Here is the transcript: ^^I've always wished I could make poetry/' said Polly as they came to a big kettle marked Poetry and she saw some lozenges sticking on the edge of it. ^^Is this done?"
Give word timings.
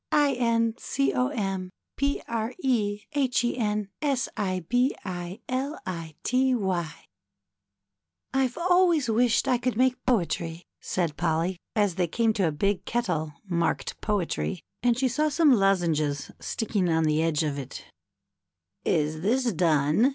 ^^I've 0.11 1.69
always 8.57 9.09
wished 9.09 9.47
I 9.47 9.57
could 9.59 9.77
make 9.77 10.03
poetry/' 10.07 10.61
said 10.79 11.17
Polly 11.17 11.57
as 11.75 11.95
they 11.95 12.07
came 12.07 12.33
to 12.33 12.47
a 12.47 12.51
big 12.51 12.83
kettle 12.85 13.33
marked 13.47 14.01
Poetry 14.01 14.61
and 14.81 14.97
she 14.97 15.07
saw 15.07 15.29
some 15.29 15.51
lozenges 15.53 16.31
sticking 16.39 16.89
on 16.89 17.03
the 17.03 17.21
edge 17.21 17.43
of 17.43 17.59
it. 17.59 17.85
^^Is 18.83 19.21
this 19.21 19.53
done?" 19.53 20.09